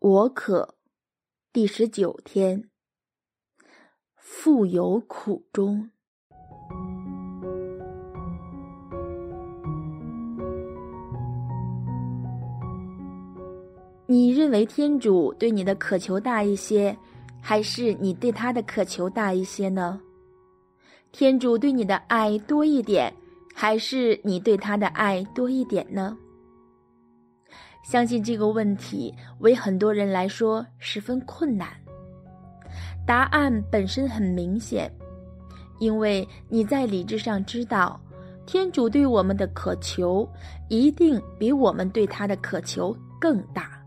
[0.00, 0.76] 我可，
[1.52, 2.70] 第十九天。
[4.16, 5.90] 富有苦衷。
[14.06, 16.96] 你认为天主对你的渴求大一些，
[17.42, 20.00] 还是你对他的渴求大一些呢？
[21.12, 23.14] 天主对你的爱多一点，
[23.54, 26.16] 还是你对他的爱多一点呢？
[27.90, 31.66] 相信这个问题为很多人来说十分困难。
[33.04, 34.88] 答案本身很明显，
[35.80, 38.00] 因为你在理智上知道，
[38.46, 40.24] 天主对我们的渴求
[40.68, 43.82] 一定比我们对他的渴求更大。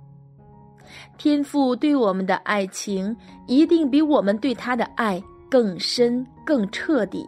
[1.17, 3.15] 天父对我们的爱情
[3.47, 7.25] 一定比我们对他的爱更深、更彻底。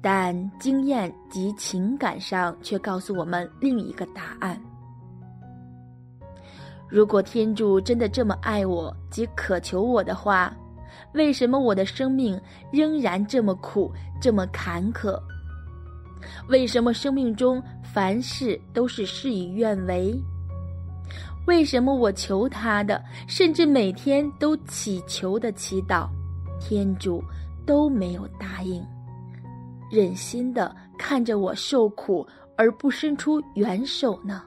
[0.00, 4.58] 但经验及情感上却告诉我们另一个答案。
[6.92, 10.54] 如果天主真的这么爱我及渴求我的话，
[11.14, 12.38] 为什么我的生命
[12.70, 13.90] 仍然这么苦、
[14.20, 15.18] 这么坎坷？
[16.50, 20.14] 为什么生命中凡事都是事与愿违？
[21.46, 26.06] 为什么我求他的，甚至每天都祈求的祈祷，
[26.60, 27.24] 天主
[27.64, 28.84] 都没有答应？
[29.90, 34.42] 忍心的看着我受苦而不伸出援手呢？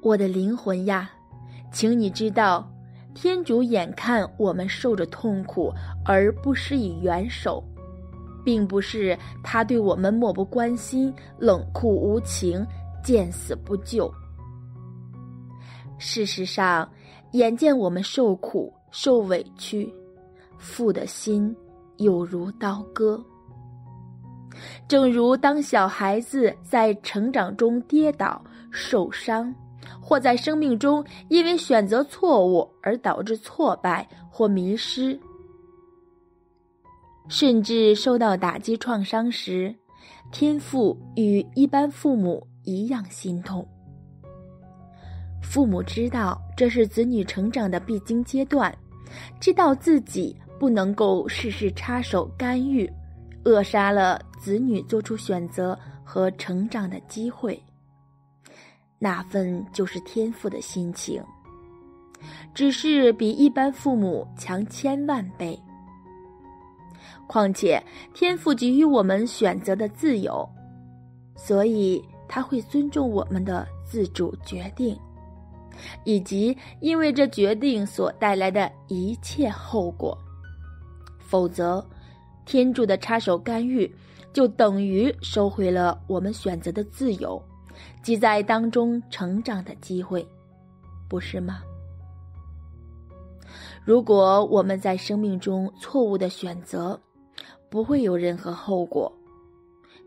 [0.00, 1.10] 我的灵魂呀，
[1.72, 2.70] 请你知道，
[3.14, 5.72] 天主眼看我们受着痛苦
[6.04, 7.62] 而不施以援手，
[8.44, 12.64] 并不是他对我们漠不关心、冷酷无情、
[13.02, 14.12] 见死不救。
[15.98, 16.88] 事实上，
[17.32, 19.92] 眼见我们受苦、受委屈，
[20.56, 21.54] 父的心
[21.96, 23.20] 有如刀割。
[24.86, 29.52] 正如当小孩子在成长中跌倒、受伤。
[30.00, 35.18] 或在生命中因为选择错误而导致挫败或迷失，
[37.28, 39.74] 甚至受到打击创伤时，
[40.32, 43.66] 天父与一般父母一样心痛。
[45.42, 48.76] 父母知道这是子女成长的必经阶段，
[49.40, 52.90] 知道自己不能够事事插手干预，
[53.44, 57.60] 扼杀了子女做出选择和成长的机会。
[58.98, 61.22] 那份就是天赋的心情，
[62.52, 65.58] 只是比一般父母强千万倍。
[67.26, 67.82] 况且
[68.14, 70.48] 天赋给予我们选择的自由，
[71.36, 74.98] 所以他会尊重我们的自主决定，
[76.04, 80.16] 以及因为这决定所带来的一切后果。
[81.18, 81.86] 否则，
[82.46, 83.94] 天主的插手干预
[84.32, 87.40] 就等于收回了我们选择的自由。
[88.02, 90.26] 即在当中成长的机会，
[91.08, 91.62] 不是吗？
[93.84, 96.98] 如果我们在生命中错误的选择，
[97.70, 99.10] 不会有任何后果。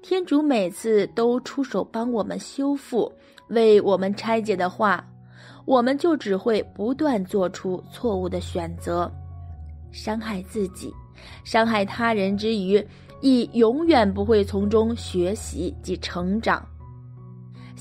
[0.03, 3.11] 天主每次都出手帮我们修复、
[3.49, 5.03] 为我们拆解的话，
[5.65, 9.11] 我们就只会不断做出错误的选择，
[9.91, 10.91] 伤害自己、
[11.43, 12.83] 伤害他人之余，
[13.21, 16.67] 亦永远不会从中学习及成长。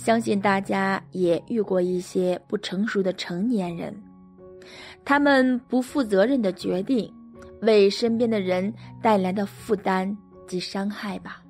[0.02, 3.94] 相信大家也遇过一些不成熟的成年人，
[5.04, 7.12] 他们不负责任的决定，
[7.60, 8.72] 为身边的人
[9.02, 10.16] 带来的负担
[10.48, 11.42] 及伤害吧。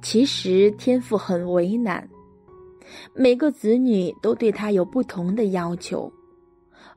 [0.00, 2.08] 其实天父很为难，
[3.12, 6.10] 每个子女都对他有不同的要求，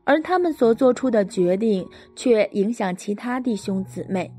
[0.06, 1.86] 而他们所做出的决定
[2.16, 4.32] 却影响其他弟兄姊妹。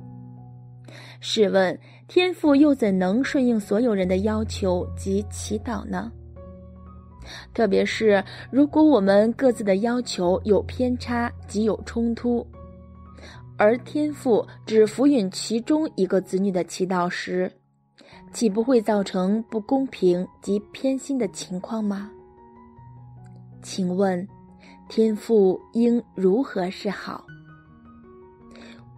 [1.20, 1.78] 试问？
[2.10, 6.10] 天父又怎能顺应所有人的要求及祈祷呢？
[7.54, 12.44] 特别是如果我们各自的要求有偏差及有冲突，
[13.56, 17.48] 而天父只福允其中一个子女的祈祷时，
[18.32, 22.10] 岂不会造成不公平及偏心的情况吗？
[23.62, 24.26] 请问，
[24.88, 27.24] 天父应如何是好？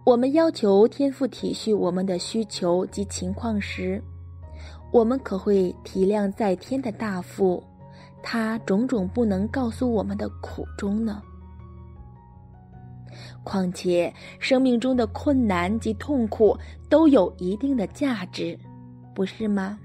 [0.05, 4.03] 我们要求天父体恤我们的需求及情况时，
[4.91, 7.63] 我们可会体谅在天的大父，
[8.21, 11.21] 他种种不能告诉我们的苦衷呢？
[13.45, 16.57] 况且生命中的困难及痛苦
[16.89, 18.59] 都有一定的价值，
[19.15, 19.79] 不是吗？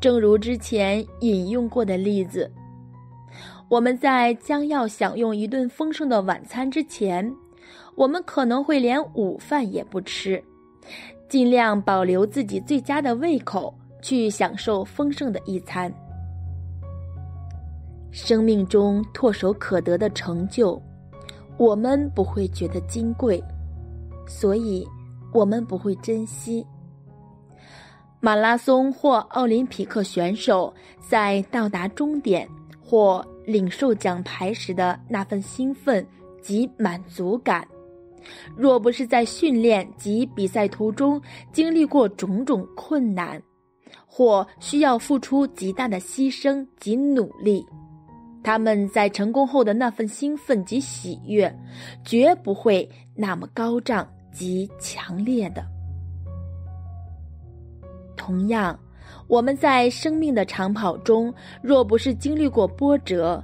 [0.00, 2.48] 正如之前引用过的例子，
[3.68, 7.34] 我们在将要享用一顿丰盛的晚餐之前。
[7.98, 10.40] 我们可能会连午饭也不吃，
[11.28, 15.92] 尽量保留自己最佳的胃口，去享受丰盛的一餐。
[18.12, 20.80] 生命中唾手可得的成就，
[21.56, 23.42] 我们不会觉得金贵，
[24.28, 24.86] 所以
[25.32, 26.64] 我们不会珍惜。
[28.20, 32.48] 马拉松或奥林匹克选手在到达终点
[32.80, 36.06] 或领受奖牌时的那份兴奋
[36.40, 37.66] 及满足感，
[38.56, 41.20] 若不是在训练及比赛途中
[41.52, 43.42] 经历过种种困难，
[44.06, 47.64] 或需要付出极大的牺牲及努力，
[48.42, 51.54] 他们在成功后的那份兴奋及喜悦，
[52.04, 55.64] 绝不会那么高涨及强烈的。
[58.16, 58.78] 同样，
[59.26, 61.32] 我们在生命的长跑中，
[61.62, 63.42] 若不是经历过波折，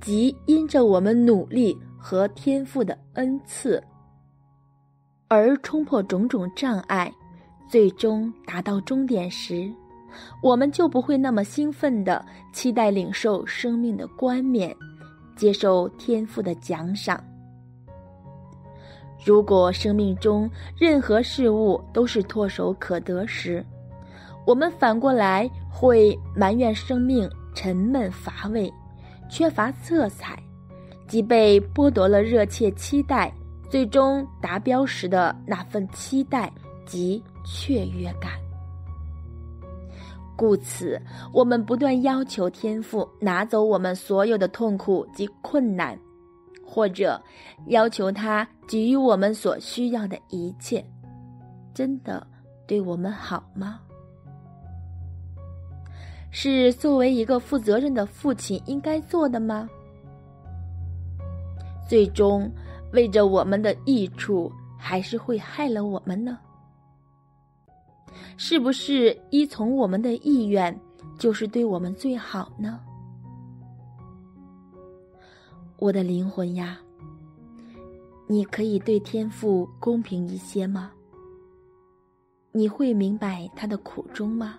[0.00, 3.82] 即因着我们努力和天赋的恩赐，
[5.34, 7.12] 而冲破种种障碍，
[7.68, 9.68] 最终达到终点时，
[10.40, 14.74] 我们就不会那么兴奋的期待领受生命的冠冕，
[15.34, 17.22] 接受天赋的奖赏。
[19.24, 20.48] 如果生命中
[20.78, 23.64] 任何事物都是唾手可得时，
[24.46, 28.72] 我们反过来会埋怨生命沉闷乏味，
[29.28, 30.38] 缺乏色彩，
[31.08, 33.32] 即被剥夺了热切期待
[33.74, 36.48] 最终达标时的那份期待
[36.86, 38.30] 及雀跃感。
[40.36, 40.96] 故此，
[41.32, 45.98] 我们不断要求天赋拿走我们所有的痛苦及困难，
[46.64, 47.20] 或者
[47.66, 50.80] 要求他给予我们所需要的一切。
[51.74, 52.24] 真的
[52.68, 53.80] 对我们好吗？
[56.30, 59.68] 是作为一个负责任的父亲应该做的吗？
[61.88, 62.48] 最终，
[62.94, 66.38] 为着我们的益处，还是会害了我们呢？
[68.36, 70.80] 是不是依从我们的意愿，
[71.18, 72.80] 就是对我们最好呢？
[75.76, 76.78] 我的灵魂呀，
[78.28, 80.92] 你可以对天父公平一些吗？
[82.52, 84.56] 你会明白他的苦衷吗？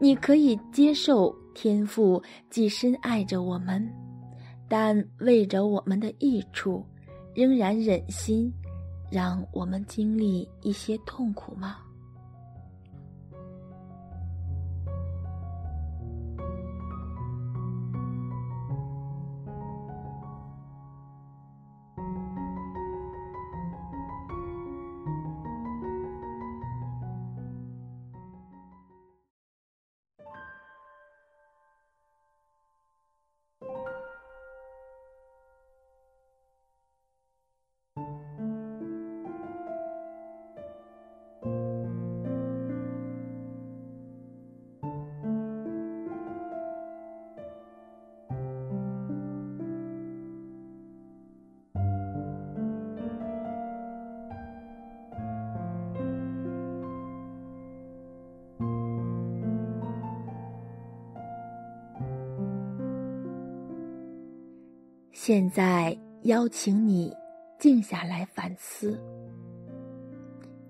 [0.00, 3.84] 你可以接受天父既深爱着我们，
[4.68, 6.84] 但为着我们的益处，
[7.34, 8.52] 仍然忍心
[9.10, 11.78] 让我们经历一些痛苦吗？
[65.20, 67.12] 现在邀请你
[67.58, 68.96] 静下来反思：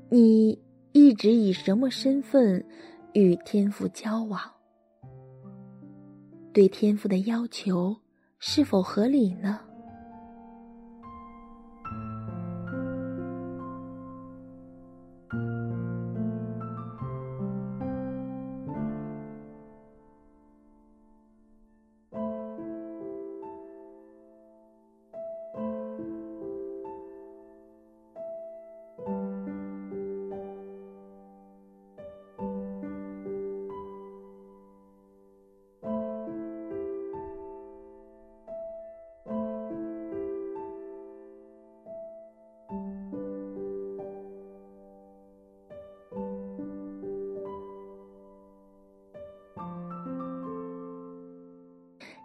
[0.08, 0.58] 你
[0.92, 2.64] 一直以什么身份
[3.12, 4.40] 与天赋交往？
[6.50, 7.94] 对天赋的要求
[8.38, 9.60] 是否合理呢？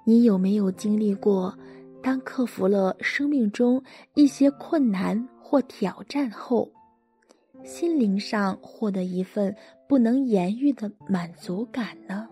[0.05, 1.57] 你有没有经历过，
[2.01, 3.81] 当克服了生命中
[4.15, 6.69] 一些困难或挑战后，
[7.63, 9.55] 心灵上获得一份
[9.87, 12.27] 不能言喻的满足感呢？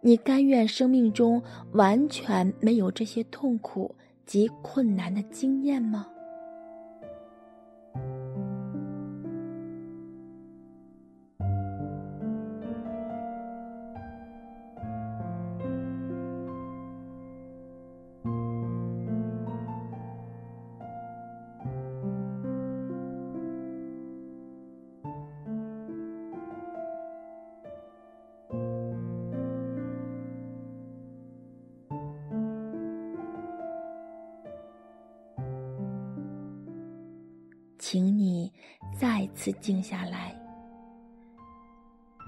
[0.00, 1.42] 你甘愿生命中
[1.72, 3.94] 完全没有这些痛苦
[4.24, 6.06] 及困难的经验吗？
[37.94, 38.52] 请你
[38.98, 40.34] 再次静下来，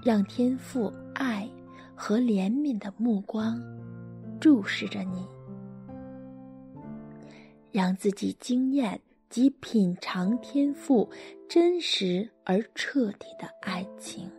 [0.01, 1.45] 让天赋爱
[1.93, 3.61] 和怜悯的目光
[4.39, 5.27] 注视着你，
[7.69, 8.97] 让自己经验
[9.29, 11.09] 及品尝天赋
[11.49, 14.31] 真实而彻底的爱情。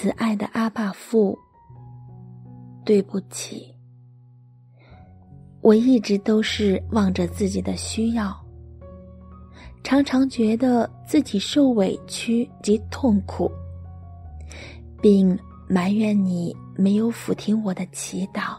[0.00, 1.36] 慈爱的阿爸父，
[2.84, 3.74] 对不起，
[5.60, 8.32] 我一直都是望着自己的需要，
[9.82, 13.50] 常常觉得自己受委屈及痛苦，
[15.02, 15.36] 并
[15.68, 18.56] 埋怨你没有抚听我的祈祷。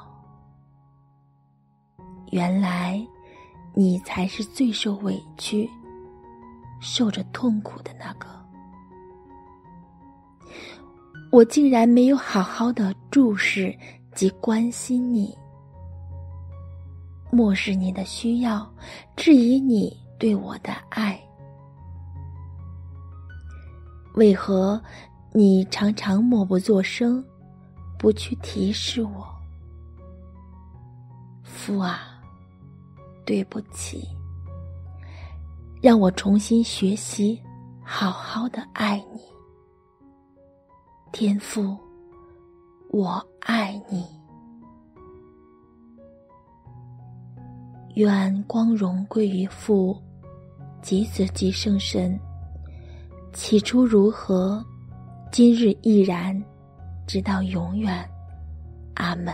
[2.32, 3.02] 原来，
[3.74, 5.70] 你才是最受委屈、
[6.82, 8.39] 受着痛苦的那个。
[11.32, 13.76] 我竟然没有好好的注视
[14.16, 15.32] 及关心你，
[17.32, 18.68] 漠视你的需要，
[19.16, 21.20] 质疑你对我的爱。
[24.16, 24.82] 为何
[25.32, 27.24] 你常常默不作声，
[28.00, 29.28] 不去提示我？
[31.44, 32.20] 父啊，
[33.24, 34.04] 对不起，
[35.80, 37.40] 让我重新学习，
[37.84, 39.29] 好好的爱你。
[41.12, 41.76] 天父，
[42.92, 44.06] 我爱你。
[47.96, 50.00] 愿光荣归于父，
[50.82, 52.18] 及子及圣神。
[53.34, 54.64] 起初如何，
[55.32, 56.40] 今日亦然，
[57.08, 58.08] 直到永远。
[58.94, 59.34] 阿门。